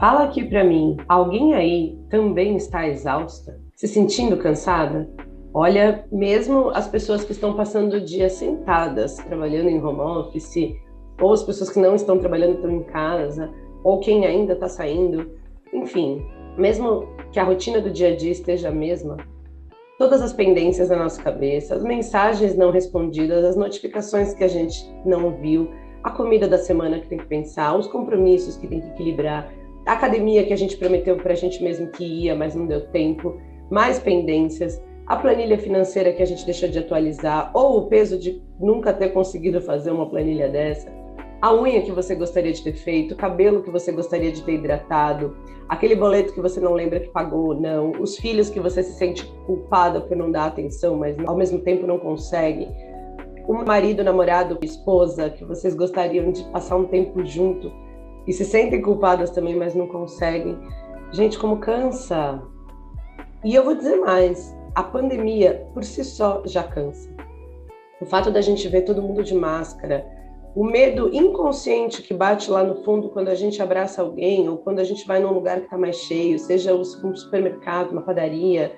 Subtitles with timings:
[0.00, 3.60] Fala aqui para mim, alguém aí também está exausta?
[3.74, 5.10] Se sentindo cansada?
[5.52, 10.76] Olha, mesmo as pessoas que estão passando o dia sentadas, trabalhando em home office,
[11.20, 13.52] ou as pessoas que não estão trabalhando estão em casa,
[13.82, 15.32] ou quem ainda está saindo,
[15.72, 16.24] enfim,
[16.56, 19.16] mesmo que a rotina do dia a dia esteja a mesma,
[19.98, 24.78] todas as pendências na nossa cabeça, as mensagens não respondidas, as notificações que a gente
[25.04, 25.68] não viu,
[26.04, 29.52] a comida da semana que tem que pensar, os compromissos que tem que equilibrar,
[29.88, 32.86] a academia que a gente prometeu para a gente mesmo que ia, mas não deu
[32.88, 38.18] tempo, mais pendências, a planilha financeira que a gente deixou de atualizar, ou o peso
[38.18, 40.92] de nunca ter conseguido fazer uma planilha dessa,
[41.40, 44.56] a unha que você gostaria de ter feito, o cabelo que você gostaria de ter
[44.56, 45.34] hidratado,
[45.70, 48.92] aquele boleto que você não lembra que pagou ou não, os filhos que você se
[48.92, 52.68] sente culpada por não dar atenção, mas ao mesmo tempo não consegue,
[53.46, 57.72] o marido, namorado, esposa que vocês gostariam de passar um tempo junto
[58.28, 60.58] e se sentem culpadas também, mas não conseguem.
[61.10, 62.42] Gente, como cansa.
[63.42, 67.08] E eu vou dizer mais: a pandemia por si só já cansa.
[68.00, 70.06] O fato da gente ver todo mundo de máscara,
[70.54, 74.78] o medo inconsciente que bate lá no fundo quando a gente abraça alguém ou quando
[74.78, 78.76] a gente vai num lugar que está mais cheio, seja um supermercado, uma padaria,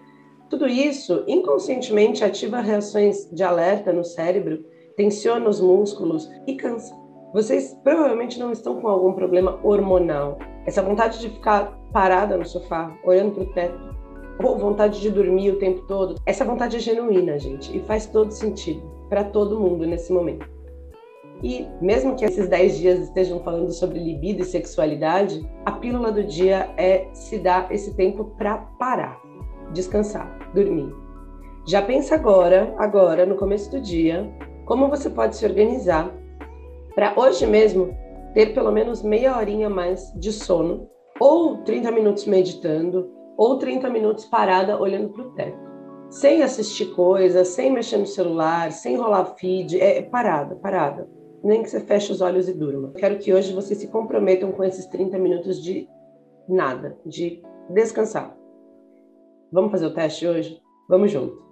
[0.48, 4.64] tudo isso inconscientemente ativa reações de alerta no cérebro,
[4.96, 6.99] tensiona os músculos e cansa.
[7.32, 10.38] Vocês provavelmente não estão com algum problema hormonal.
[10.66, 13.96] Essa vontade de ficar parada no sofá, olhando para o teto,
[14.42, 18.32] ou vontade de dormir o tempo todo, essa vontade é genuína, gente, e faz todo
[18.32, 20.48] sentido para todo mundo nesse momento.
[21.42, 26.24] E mesmo que esses 10 dias estejam falando sobre libido e sexualidade, a pílula do
[26.24, 29.20] dia é se dar esse tempo para parar,
[29.72, 30.92] descansar, dormir.
[31.66, 34.28] Já pensa agora, agora, no começo do dia,
[34.66, 36.12] como você pode se organizar
[37.00, 37.96] para hoje mesmo
[38.34, 40.86] ter pelo menos meia horinha mais de sono,
[41.18, 45.58] ou 30 minutos meditando, ou 30 minutos parada olhando para o teto.
[46.10, 51.08] Sem assistir coisas, sem mexer no celular, sem rolar feed, é parada, parada.
[51.42, 52.92] Nem que você feche os olhos e durma.
[52.92, 55.88] Quero que hoje vocês se comprometam com esses 30 minutos de
[56.46, 58.36] nada, de descansar.
[59.50, 60.60] Vamos fazer o teste hoje?
[60.86, 61.49] Vamos junto.